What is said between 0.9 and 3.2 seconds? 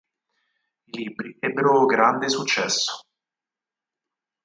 libri ebbero grande successo.